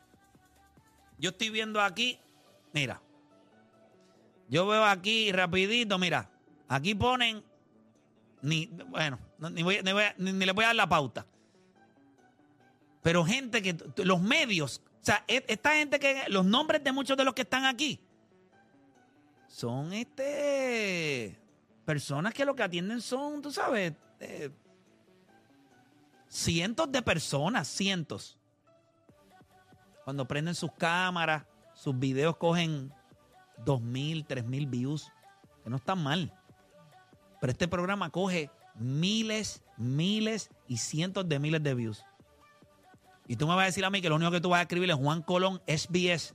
[1.19, 2.19] Yo estoy viendo aquí,
[2.73, 2.99] mira.
[4.47, 6.27] Yo veo aquí rapidito, mira.
[6.67, 7.43] Aquí ponen,
[8.41, 11.27] ni, bueno, no, ni, voy- ni ni- ni le voy a dar la pauta.
[13.03, 17.15] Pero gente que, los medios, o sea, e- esta gente que, los nombres de muchos
[17.15, 17.99] de los que están aquí,
[19.59, 21.37] son este
[21.83, 24.51] personas que lo que atienden son, tú sabes, eh,
[26.29, 28.37] cientos de personas, cientos.
[30.05, 31.43] Cuando prenden sus cámaras,
[31.73, 32.93] sus videos cogen
[33.65, 35.11] dos mil, tres mil views,
[35.61, 36.33] que no están mal.
[37.41, 42.05] Pero este programa coge miles, miles y cientos de miles de views.
[43.27, 44.63] Y tú me vas a decir a mí que lo único que tú vas a
[44.63, 46.33] escribir es Juan Colón SBS.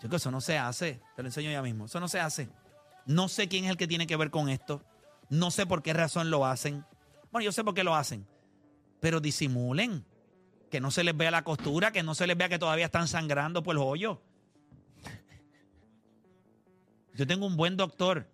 [0.00, 1.00] Que eso no se hace.
[1.14, 1.86] Te lo enseño ya mismo.
[1.86, 2.48] Eso no se hace.
[3.06, 4.82] No sé quién es el que tiene que ver con esto.
[5.28, 6.84] No sé por qué razón lo hacen.
[7.32, 8.26] Bueno, yo sé por qué lo hacen.
[9.00, 10.04] Pero disimulen.
[10.70, 13.08] Que no se les vea la costura, que no se les vea que todavía están
[13.08, 14.20] sangrando por el hoyo.
[17.14, 18.28] Yo tengo un buen doctor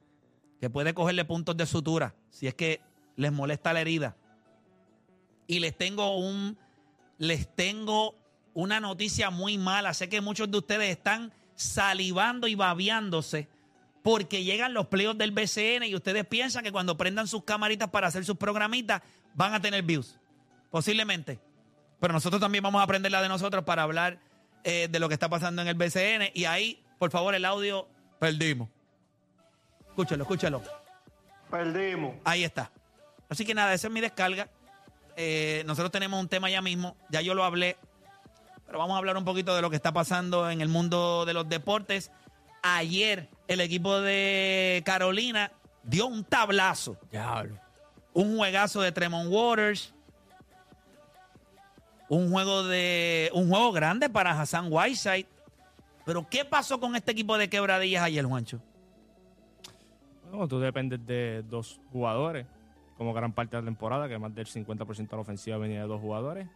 [0.61, 2.81] que puede cogerle puntos de sutura si es que
[3.17, 4.17] les molesta la herida.
[5.47, 6.59] Y les tengo un
[7.19, 8.17] les tengo
[8.55, 9.95] una noticia muy mala.
[9.95, 13.49] Sé que muchos de ustedes están salivando y babeándose
[14.03, 18.09] porque llegan los pleos del BCN y ustedes piensan que cuando prendan sus camaritas para
[18.09, 19.03] hacer sus programitas
[19.35, 20.19] van a tener views.
[20.71, 21.39] Posiblemente.
[22.01, 24.19] Pero nosotros también vamos a aprender la de nosotros para hablar
[24.65, 26.31] eh, de lo que está pasando en el BCN.
[26.35, 27.87] Y ahí, por favor, el audio
[28.19, 28.69] perdimos.
[29.89, 30.63] Escúchalo, escúchalo.
[31.51, 32.17] Perdimos.
[32.25, 32.73] Ahí está.
[33.29, 34.49] Así que nada, esa es mi descarga.
[35.17, 37.77] Eh, nosotros tenemos un tema ya mismo, ya yo lo hablé,
[38.73, 41.35] pero vamos a hablar un poquito de lo que está pasando en el mundo de
[41.35, 42.11] los deportes.
[42.63, 47.59] Ayer el equipo de Carolina dio un tablazo, Diablo.
[48.15, 49.93] un juegazo de Tremont Waters,
[52.09, 55.27] un juego de un juego grande para Hassan Whiteside.
[56.07, 58.59] Pero ¿qué pasó con este equipo de quebradillas ayer, Juancho?
[60.31, 62.47] Bueno, tú dependes de dos jugadores,
[62.97, 65.89] como gran parte de la temporada, que más del 50% de la ofensiva venía de
[65.89, 66.49] dos jugadores.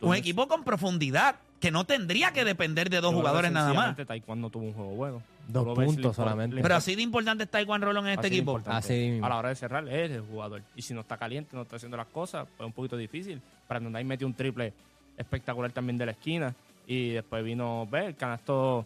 [0.00, 3.52] Un equipo con profundidad que no tendría que depender de dos yo creo que jugadores
[3.52, 3.74] nada más.
[3.74, 5.22] sencillamente Taekwondo tuvo un juego bueno.
[5.48, 6.56] Dos Tú lo ves, puntos le solamente.
[6.56, 8.52] le Pero así de importante está Juan Rolón en este así de equipo.
[8.52, 8.78] importante.
[8.78, 9.26] Así mismo.
[9.26, 10.62] A la hora de cerrar, él es el jugador.
[10.76, 13.40] Y si no está caliente, no está haciendo las cosas, pues es un poquito difícil.
[13.68, 14.72] Brandon Knight metió un triple
[15.16, 16.54] espectacular también de la esquina.
[16.86, 18.84] Y después vino ver el canasto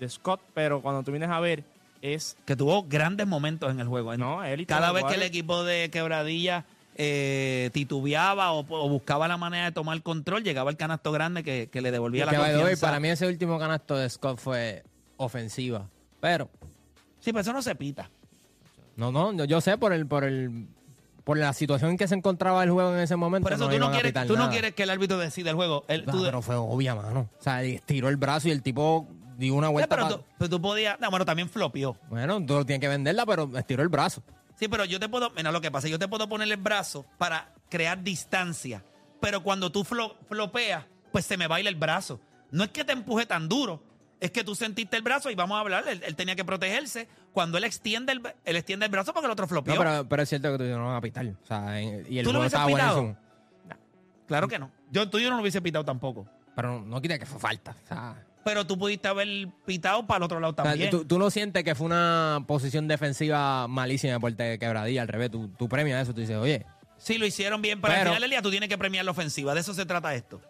[0.00, 0.40] de Scott.
[0.54, 1.62] Pero cuando tú vienes a ver,
[2.02, 2.36] es.
[2.44, 4.12] Que tuvo grandes momentos en el juego.
[4.12, 6.64] En- No, él y Cada vez que el equipo de quebradilla
[6.98, 11.68] eh, titubeaba o, o buscaba la manera de tomar control, llegaba el canasto grande que,
[11.70, 12.86] que le devolvía la Que, confianza.
[12.86, 14.82] para mí ese último canasto de Scott fue
[15.16, 15.88] ofensiva.
[16.20, 16.48] Pero,
[17.20, 18.08] Sí, pero eso no se pita.
[18.96, 20.68] no, no, yo- yo sé por el, por el,
[21.24, 23.44] por la situación en que se encontraba el juego en ese momento.
[23.48, 25.84] Por eso tú, no quieres, tú no quieres que el árbitro decida el juego.
[25.88, 27.28] El- Ah, tú- pero fue obvia, mano.
[27.38, 29.94] O sea, estiró el brazo y el tipo dio una vuelta.
[29.94, 30.98] pero, tú, pero tú podías...
[31.00, 31.96] No, bueno, también flopió.
[32.08, 34.22] Bueno, tú tienes que venderla, pero estiró el brazo.
[34.56, 35.30] Sí, pero yo te puedo...
[35.30, 35.86] Mira lo que pasa.
[35.88, 38.82] Yo te puedo poner el brazo para crear distancia.
[39.20, 42.20] Pero cuando tú flo- flopeas, pues se me baila el brazo.
[42.50, 43.82] No es que te empuje tan duro.
[44.18, 45.84] Es que tú sentiste el brazo y vamos a hablar.
[45.88, 47.06] Él, él tenía que protegerse.
[47.32, 49.74] Cuando él extiende el, él extiende el brazo porque el otro flopeó.
[49.74, 51.26] No, pero, pero es cierto que tú no van a pitar.
[51.26, 52.94] O sea, en- y el ¿Tú lo estaba pitado?
[53.02, 53.26] buenísimo.
[54.26, 54.70] Claro que no.
[54.90, 56.26] Yo tú yo no lo hubiese pitado tampoco.
[56.54, 57.76] Pero no, no quita que fue falta.
[57.84, 60.88] O sea, Pero tú pudiste haber pitado para el otro lado o sea, también.
[60.88, 65.02] tú, tú no sientes que fue una posición defensiva malísima de puerta de quebradilla.
[65.02, 66.14] Al revés, tú, tú premias eso.
[66.14, 66.64] Tú dices, oye,
[66.96, 69.10] Sí, lo hicieron bien, pero, al Pero- final del día tú tienes que premiar la
[69.10, 69.52] ofensiva.
[69.52, 70.40] De eso se trata esto.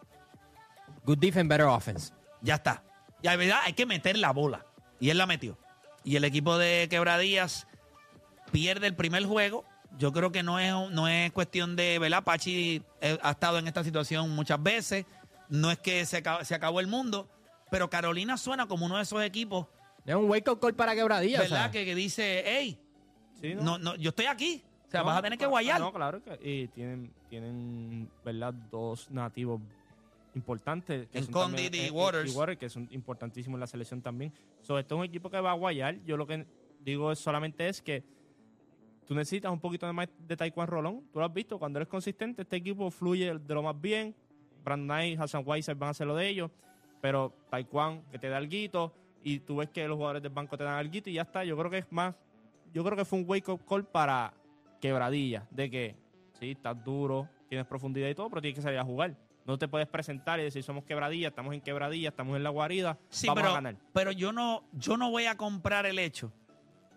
[1.07, 2.13] good defense, better offense.
[2.43, 2.83] Ya está.
[3.23, 4.67] Ya, verdad, hay que meter la bola.
[5.01, 5.59] Y él la metió.
[6.05, 7.67] Y el equipo de Quebradías
[8.53, 9.65] pierde el primer juego.
[9.99, 12.25] Yo creo que no es, no es cuestión de, ¿verdad?
[12.25, 15.07] Pachi eh, ha estado en esta situación muchas veces.
[15.49, 17.29] No es que se acabó, se acabó el mundo,
[17.71, 19.67] pero Carolina suena como uno de esos equipos,
[20.05, 21.43] Es un wake-up call para quebradillas.
[21.51, 21.71] ¿verdad?
[21.71, 22.79] Que, que dice, hey,
[23.41, 24.63] Sí, no, no, yo estoy aquí.
[24.87, 25.79] O sea, No, vas a tener que guayar.
[25.81, 28.55] No, claro que y tienen, tienen, ¿verdad?
[28.71, 29.61] Dos nativos
[30.35, 31.09] importantes.
[31.09, 32.57] Que En son Condit también- y eh, Waters.
[32.59, 34.33] que son importantísimos en la selección también.
[34.63, 35.97] So, esto es un equipo que va a guayar.
[36.05, 36.47] Yo lo que
[36.81, 38.05] digo es solamente es que
[39.07, 41.03] tú necesitas un poquito de más de Taekwondo Rolón.
[41.13, 44.15] Tú lo has visto, cuando eres consistente, este equipo fluye de lo más bien.
[44.65, 46.51] Brandon Knight, Hassan Weiser van a hacer lo de ellos.
[47.07, 48.93] Pero Taekwondo que te da algo
[49.23, 51.45] y tú ves que los jugadores del banco te dan algo y ya está.
[51.45, 52.17] Yo creo que es más
[52.75, 54.35] yo creo que fue un wake-up call para
[54.81, 55.97] quebradilla, de que
[56.41, 59.17] sí, estás duro, tienes profundidad y todo, pero tienes que salir a jugar.
[59.45, 62.99] No te puedes presentar y decir somos quebradilla, estamos en quebradilla, estamos en la guarida,
[63.09, 63.77] Sí, vamos pero, a ganar.
[63.93, 66.33] pero yo no, yo no voy a comprar el hecho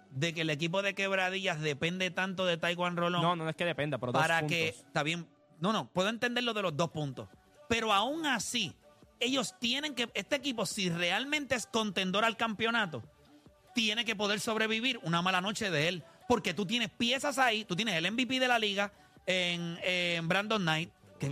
[0.10, 3.64] de que el equipo de quebradillas depende tanto de Taekwondo Rolón No, no es que
[3.64, 4.58] dependa, pero dos para puntos.
[4.58, 5.28] que está bien.
[5.60, 7.30] No, no, puedo entender lo de los dos puntos.
[7.68, 8.76] Pero aún así,
[9.20, 10.10] ellos tienen que.
[10.14, 13.04] Este equipo, si realmente es contendor al campeonato,
[13.76, 16.04] tiene que poder sobrevivir una mala noche de él.
[16.28, 18.92] Porque tú tienes piezas ahí, tú tienes el MVP de la liga
[19.26, 20.92] en, en Brandon Knight.
[21.20, 21.28] Que,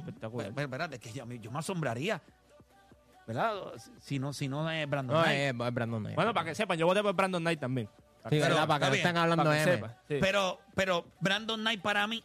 [0.64, 2.22] espérate, que yo, yo me asombraría.
[3.28, 3.56] ¿Verdad?
[4.00, 5.38] Si no, si no es Brandon No, Knight.
[5.40, 6.16] es, es Brandon Knight.
[6.16, 7.88] Bueno, para que sepan, yo voté por Brandon Knight también.
[8.24, 8.68] Para Sí, que pero- ¿verdad?
[8.68, 9.88] Para que bien, estén hablando de que M.
[10.08, 10.16] sí.
[10.22, 12.24] Pero, pero Brandon Knight para mí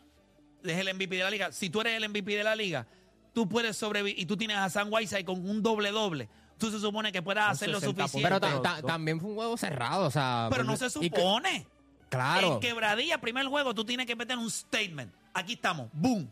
[0.63, 1.51] es el MVP de la liga.
[1.53, 2.87] Si tú eres el MVP de la liga,
[3.33, 6.29] tú puedes sobrevivir y tú tienes a Sam Whiteside con un doble doble.
[6.59, 8.29] Tú se supone que puedas hacer lo 60 suficiente.
[8.29, 10.49] Pero Pero, ta- ta- también fue un juego cerrado, o sea...
[10.65, 11.67] no se supone.
[12.09, 12.55] Claro.
[12.55, 15.11] En quebradilla, primer juego, tú tienes que meter un statement.
[15.35, 15.89] Aquí estamos.
[15.93, 16.29] Boom.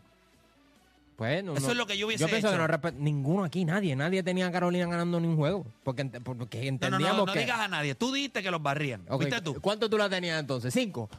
[1.17, 2.57] Pues, no- Eso no- es lo que yo hubiese Yo pienso hecho.
[2.67, 5.65] que no ninguno aquí, nadie, nadie tenía a Carolina ganando ni un juego.
[5.83, 7.39] Porque, porque No, no, entendíamos no, no que...
[7.39, 7.93] digas a nadie.
[7.95, 9.01] Tú dijiste que los barrían.
[9.09, 9.59] Ok, ¿Fuiste tú?
[9.61, 10.73] ¿Cuánto tú la tenías entonces?
[10.73, 11.09] ¿Cinco?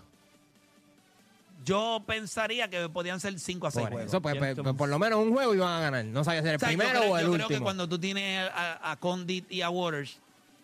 [1.65, 4.11] Yo pensaría que podían ser 5 a 6 Por juegos.
[4.11, 6.05] eso, pues, pues, pues, por lo menos un juego iban a ganar.
[6.05, 7.47] No sabía si era el O sea, yo primero creo- o el yo último.
[7.49, 10.19] creo que cuando tú tienes a, a Condit y a Waters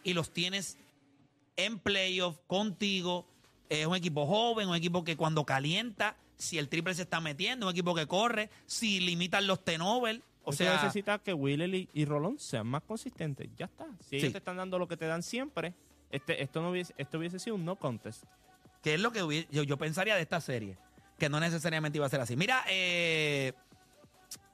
[0.04, 0.76] y los tienes
[1.56, 3.26] en playoff contigo,
[3.68, 7.66] es un equipo joven, un equipo que cuando calienta, si el triple se está metiendo,
[7.66, 12.04] un equipo que corre, si limitan los tenover, o sea, necesitas que Wheeler y, y
[12.06, 13.48] Rolón sean más consistentes.
[13.56, 13.86] Ya está.
[14.08, 14.32] Si ellos Sí.
[14.32, 15.74] te están dando lo que te dan siempre,
[16.10, 18.24] este, esto, no hubiese, esto hubiese sido un no contest.
[18.82, 20.78] que es lo que hubiese- yo, yo pensaría de esta serie,
[21.18, 22.36] que no necesariamente iba a ser así.
[22.36, 23.52] Mira, eh,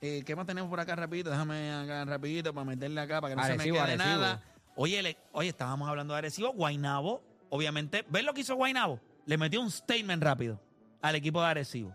[0.00, 1.30] eh, ¿qué más tenemos por acá rapidito?
[1.30, 4.20] Déjame acá rapidito para meterle acá para que no Arecibo, se me quede Arecibo.
[4.20, 4.42] nada.
[4.76, 9.00] Oye, le- oye, estábamos hablando de Arecibo, Guainabo, obviamente, ¿ves lo que hizo Guainabo?
[9.26, 10.60] Le metió un statement rápido
[11.00, 11.94] al equipo de Arecibo.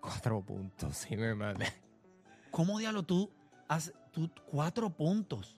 [0.00, 1.60] Cuatro puntos, sí, mi hermano.
[2.50, 3.30] ¿Cómo diablo tú
[3.68, 5.56] haces tú, cuatro puntos?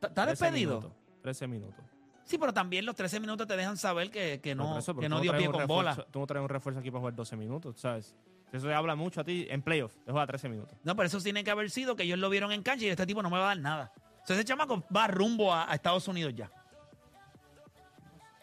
[0.00, 0.76] ¿Estás 13 despedido?
[0.80, 1.84] minutos, 13 minutos.
[2.28, 5.18] Sí, pero también los 13 minutos te dejan saber que, que no, eso, que no
[5.20, 5.96] dio pie con refuerzo- bola.
[6.10, 8.14] Tú no traes un refuerzo aquí para jugar 12 minutos, ¿sabes?
[8.52, 9.94] Eso te habla mucho a ti en playoff.
[10.04, 10.76] Te juega 13 minutos.
[10.84, 13.06] No, pero eso tiene que haber sido que ellos lo vieron en cancha y este
[13.06, 13.92] tipo no me va a dar nada.
[13.96, 16.50] Entonces ese chamaco va rumbo a, a Estados Unidos ya.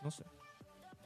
[0.03, 0.23] No sé.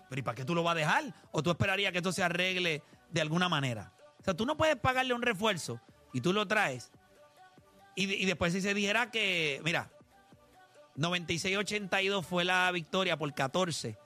[0.10, 1.04] Pero ¿y para qué tú lo vas a dejar?
[1.32, 3.92] ¿O tú esperarías que esto se arregle de alguna manera?
[4.20, 5.80] O sea, tú no puedes pagarle un refuerzo
[6.14, 6.92] y tú lo traes.
[7.96, 9.90] Y, y después si se dijera que, mira,
[11.00, 13.98] 96-82 fue la victoria por 14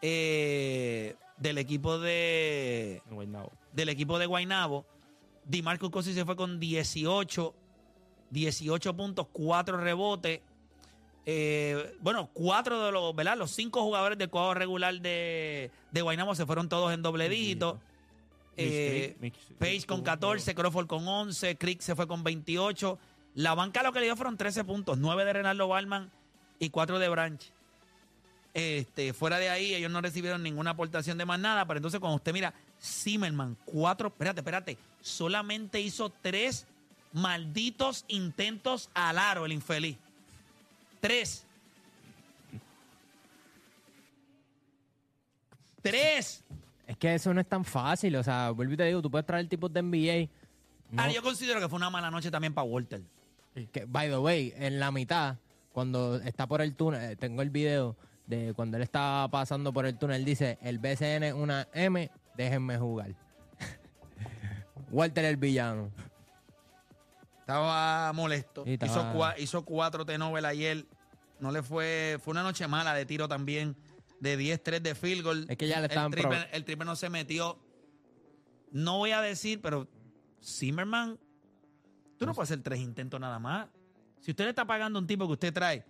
[0.00, 3.52] eh, del equipo de Guaynabo.
[3.72, 4.86] del equipo de Guaynabo.
[5.44, 7.54] DiMarco Cosi se fue con 18,
[8.30, 10.40] 18 puntos, 4 rebotes.
[11.30, 13.36] Eh, bueno, cuatro de los, ¿verdad?
[13.36, 17.80] Los cinco jugadores del cuadro regular de, de Guaynabo se fueron todos en doble dígito.
[18.56, 22.98] Eh, Page con 14, Crawford con 11, Crick se fue con 28.
[23.34, 26.10] La banca lo que le dio fueron 13 puntos, 9 de Renaldo Balman
[26.58, 27.52] y 4 de Branch.
[28.54, 32.16] Este, fuera de ahí, ellos no recibieron ninguna aportación de más nada, pero entonces cuando
[32.16, 36.66] usted mira, Zimmerman, 4, espérate, espérate, solamente hizo 3
[37.12, 39.96] malditos intentos al aro, el infeliz.
[41.00, 41.44] 3.
[45.82, 46.44] 3.
[46.86, 48.16] Es que eso no es tan fácil.
[48.16, 50.28] O sea, vuelvo y te digo, tú puedes traer tipos de NBA.
[50.90, 53.02] no- Ah, yo considero que fue una mala noche también para Walter.
[53.72, 55.36] que, by the way, en la mitad,
[55.72, 59.86] cuando está por el túnel, eh, tengo el video de cuando él estaba pasando por
[59.86, 63.14] el túnel, dice, el BCN es una M, déjenme jugar.
[64.90, 65.90] Walter el villano.
[67.40, 68.64] Estaba molesto.
[68.66, 70.86] Estaba- Hizo, cua- hizo cuatro T-Nobel ayer.
[71.40, 72.18] No le fue.
[72.22, 73.76] Fue una noche mala de tiro también.
[74.20, 75.46] De 10-3 de field goal.
[75.48, 77.58] Es que ya le el estaban triple, pro- el triple no se metió.
[78.72, 79.88] No voy a decir, pero
[80.44, 81.18] Zimmerman,
[82.18, 83.68] tú no puedes hacer tres intentos nada más.
[84.20, 85.84] Si usted le está pagando a un tipo que usted trae,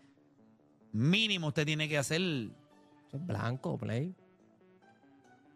[0.92, 4.14] mínimo usted tiene que hacer Eso es blanco, play.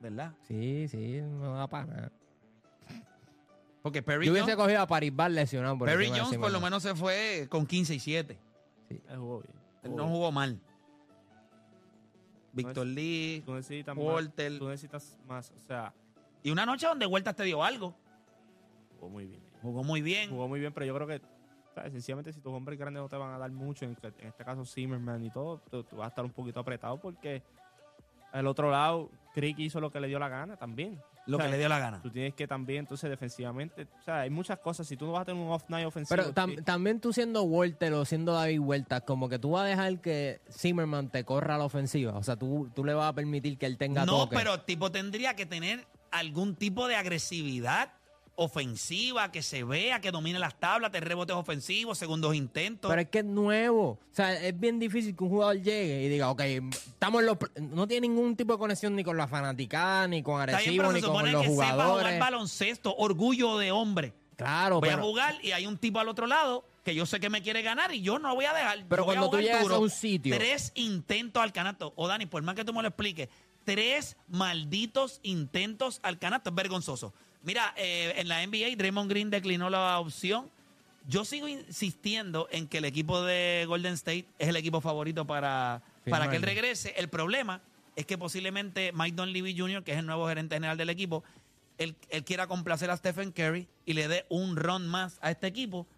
[0.00, 0.35] ¿Verdad?
[0.42, 2.12] Sí, sí, no da para nada.
[3.82, 5.78] Porque Perry Yo hubiese Jones, cogido a Paris Bar lesionado.
[5.78, 8.38] Por Perry Jones por lo menos se fue con 15 y 7.
[8.90, 9.54] Él jugó bien.
[9.82, 10.61] Él no jugó mal.
[12.52, 13.42] Víctor Lee.
[13.44, 14.50] Tú necesitas Walter.
[14.52, 14.58] más.
[14.58, 15.52] Tú necesitas más.
[15.56, 15.92] O sea,
[16.42, 17.94] Y una noche donde Vueltas te dio algo.
[18.98, 19.42] jugó muy bien.
[19.62, 20.30] Jugó muy bien.
[20.30, 21.22] Jugó muy bien, pero yo creo que,
[21.74, 21.92] ¿sabes?
[21.92, 24.64] sencillamente, si tus hombres grandes no te van a dar mucho, en, en este caso
[24.64, 27.42] Zimmerman y todo, tú, tú vas a estar un poquito apretado porque
[28.32, 30.98] al otro lado, Crick hizo lo que le dio la gana también.
[31.26, 32.02] Lo O sea, que le dio la gana.
[32.02, 34.88] Tú tienes que también, entonces, defensivamente, o sea, hay muchas cosas.
[34.88, 36.16] Si tú no vas a tener un off-night ofensivo.
[36.16, 39.62] Pero tam- sí, también tú siendo Walter o siendo David Huertas, como que tú vas
[39.62, 42.16] a dejar que Zimmerman te corra a la ofensiva.
[42.16, 44.37] O sea, tú, tú le vas a permitir que él tenga No, toque.
[44.37, 47.92] pero tipo tendría que tener algún tipo de agresividad
[48.34, 52.88] ofensiva, que se vea, que domine las tablas, te rebotes ofensivos, segundos intentos.
[52.88, 53.90] Pero es que es nuevo.
[53.90, 57.38] O sea, es bien difícil que un jugador llegue y diga, ok, estamos en los...
[57.60, 60.92] No tiene ningún tipo de conexión ni con la fanaticada, ni con bien, Arecibo, pero
[60.92, 62.20] ni se con supone los que sepa jugar jugadores.
[62.20, 64.12] baloncesto, orgullo de hombre.
[64.36, 67.20] Claro, Voy a pero, jugar y hay un tipo al otro lado que yo sé
[67.20, 68.84] que me quiere ganar y yo no voy a dejar.
[68.88, 69.76] Pero a cuando tú llegas duro.
[69.76, 71.92] a un sitio- Tres intentos al canasto.
[71.96, 73.28] O Dani, por más que tú me lo expliques,
[73.64, 76.50] tres malditos intentos al canasto.
[76.50, 77.12] Es vergonzoso.
[77.42, 80.48] Mira, eh, en la NBA, Draymond Green declinó la opción.
[81.09, 85.83] Yo sigo insistiendo en que el equipo de Golden State es el equipo favorito para,
[86.09, 86.94] para que él regrese.
[86.96, 87.61] El problema
[87.96, 91.24] es que posiblemente Mike Dunleavy Jr., que es el nuevo gerente general del equipo,
[91.78, 95.48] él, él quiera complacer a Stephen Curry y le dé un run más a este
[95.48, 95.88] equipo,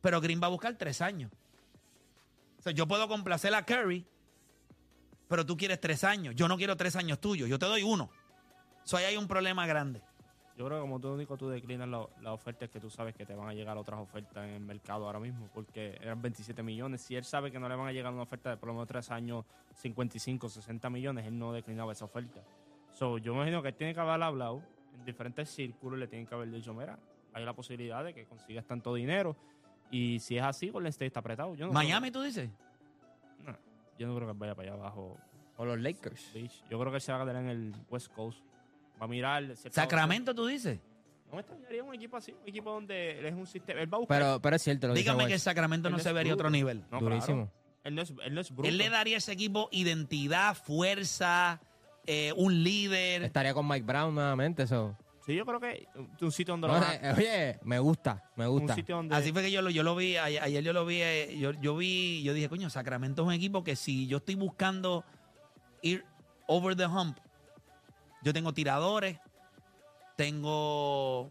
[0.00, 1.30] pero Green va a buscar tres años.
[2.58, 4.06] O sea, yo puedo complacer a Curry,
[5.28, 6.34] pero tú quieres tres años.
[6.34, 8.08] Yo no quiero tres años tuyos, yo te doy uno.
[8.84, 10.00] So, ahí hay un problema grande.
[10.56, 13.14] Yo creo que como tú único tú declinas la, la oferta es que tú sabes
[13.14, 16.62] que te van a llegar otras ofertas en el mercado ahora mismo, porque eran 27
[16.62, 17.00] millones.
[17.00, 18.86] Si él sabe que no le van a llegar una oferta de por lo menos
[18.86, 22.40] tres años, 55, 60 millones, él no declinaba esa oferta.
[22.92, 24.62] So, yo imagino que él tiene que haber hablado
[24.94, 26.98] en diferentes círculos, le tienen que haber dicho, mira,
[27.32, 29.36] hay la posibilidad de que consigas tanto dinero.
[29.90, 31.54] Y si es así, Golden State está apretado.
[31.56, 32.48] Yo no Miami, tú dices.
[33.44, 33.56] No,
[33.98, 35.18] yo no creo que vaya para allá abajo.
[35.56, 36.32] O los Lakers.
[36.32, 36.64] Beach.
[36.70, 38.44] Yo creo que él se va a quedar en el West Coast.
[39.00, 39.56] Va a mirar.
[39.70, 40.78] Sacramento, tú dices.
[41.28, 43.80] No me extrañaría un equipo así, un equipo donde él es un sistema.
[43.80, 44.18] Él va a buscar.
[44.20, 45.42] Pero, pero es cierto lo Dígame dice que Wes.
[45.42, 46.56] Sacramento Él no no se es vería a otro bruto.
[46.56, 46.84] nivel.
[46.90, 47.46] No, Durísimo.
[47.46, 47.52] claro.
[47.84, 48.68] Él no es, él no es bruto.
[48.68, 51.60] Él le daría a ese equipo identidad, fuerza,
[52.06, 53.24] eh, un líder.
[53.24, 54.96] Estaría con Mike Brown nuevamente, eso.
[55.26, 55.86] Sí, yo creo que
[56.20, 58.74] un sitio donde No, lo van a- eh, oye, me gusta, me un gusta.
[58.74, 61.00] sitio donde Así fue que yo lo, yo lo vi, ayer, ayer yo lo vi,
[61.00, 64.34] eh, yo, yo vi, yo dije, coño, Sacramento es un equipo que si yo estoy
[64.34, 65.02] buscando
[65.80, 66.04] ir
[66.46, 67.16] over the hump,
[68.24, 69.18] yo tengo tiradores,
[70.16, 71.30] tengo,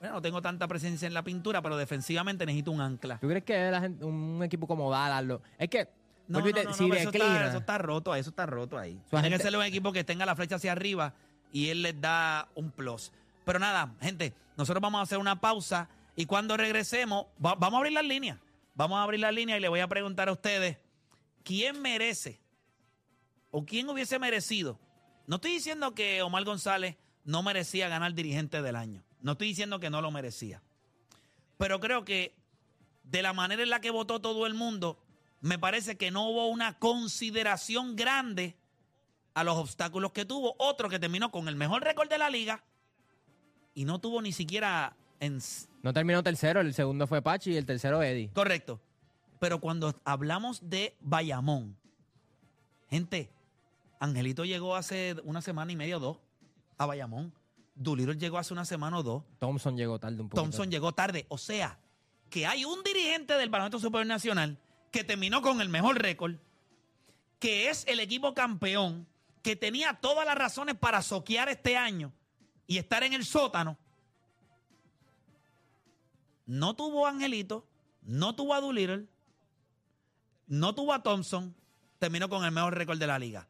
[0.00, 3.18] bueno, no tengo tanta presencia en la pintura, pero defensivamente necesito un ancla.
[3.18, 5.42] ¿Tú crees que la gente- un equipo como Dallas lo...
[5.58, 5.88] Es que,
[6.28, 9.00] No, no, no, no, si pero eso, está, eso está roto, eso está roto ahí.
[9.10, 11.14] Tiene que ser un equipo que tenga la flecha hacia arriba
[11.52, 13.12] y él les da un plus.
[13.44, 17.78] Pero nada, gente, nosotros vamos a hacer una pausa y cuando regresemos, va- vamos a
[17.78, 18.38] abrir las líneas.
[18.74, 20.76] Vamos a abrir las líneas y le voy a preguntar a ustedes,
[21.42, 22.38] ¿quién merece
[23.50, 24.78] o quién hubiese merecido?
[25.28, 29.04] No estoy diciendo que Omar González no merecía ganar dirigente del año.
[29.20, 30.62] No estoy diciendo que no lo merecía.
[31.58, 32.34] Pero creo que
[33.02, 34.98] de la manera en la que votó todo el mundo,
[35.42, 38.56] me parece que no hubo una consideración grande
[39.34, 40.56] a los obstáculos que tuvo.
[40.58, 42.64] Otro que terminó con el mejor récord de la liga
[43.74, 45.40] y no tuvo ni siquiera en...
[45.82, 48.30] No terminó tercero, el segundo fue Pachi y el tercero Eddie.
[48.32, 48.80] Correcto.
[49.40, 51.76] Pero cuando hablamos de Bayamón,
[52.88, 53.30] gente,
[54.00, 56.18] Angelito llegó hace una semana y media o dos
[56.76, 57.32] a Bayamón.
[57.74, 59.24] Doolittle llegó hace una semana o dos.
[59.38, 60.40] Thompson llegó tarde un poco.
[60.40, 61.26] Thompson llegó tarde.
[61.28, 61.78] O sea,
[62.30, 64.58] que hay un dirigente del Baloncesto Superior Nacional
[64.90, 66.36] que terminó con el mejor récord,
[67.38, 69.06] que es el equipo campeón,
[69.42, 72.12] que tenía todas las razones para soquear este año
[72.66, 73.78] y estar en el sótano.
[76.46, 77.66] No tuvo a Angelito,
[78.02, 79.06] no tuvo a Doolittle,
[80.46, 81.54] no tuvo a Thompson,
[81.98, 83.46] terminó con el mejor récord de la liga.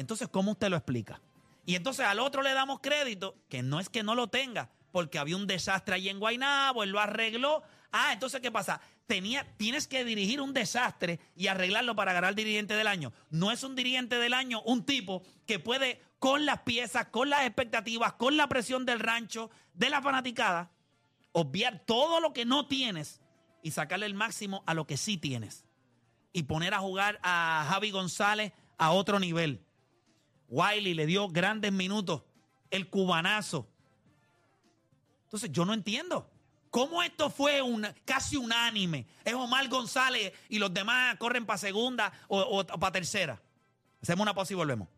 [0.00, 1.20] Entonces, ¿cómo usted lo explica?
[1.66, 5.18] Y entonces al otro le damos crédito, que no es que no lo tenga, porque
[5.18, 7.62] había un desastre allí en Guaynabo, él lo arregló.
[7.92, 8.80] Ah, entonces, ¿qué pasa?
[9.06, 13.12] Tenía, tienes que dirigir un desastre y arreglarlo para ganar dirigente del año.
[13.28, 17.44] No es un dirigente del año un tipo que puede, con las piezas, con las
[17.44, 20.70] expectativas, con la presión del rancho, de la fanaticada,
[21.32, 23.20] obviar todo lo que no tienes
[23.62, 25.66] y sacarle el máximo a lo que sí tienes.
[26.32, 29.62] Y poner a jugar a Javi González a otro nivel.
[30.50, 32.22] Wiley le dio grandes minutos.
[32.70, 33.66] El cubanazo.
[35.24, 36.28] Entonces, yo no entiendo.
[36.70, 39.06] ¿Cómo esto fue un, casi unánime?
[39.24, 43.40] Es Omar González y los demás corren para segunda o, para tercera.
[44.00, 44.88] Hacemos una pausa y volvemos.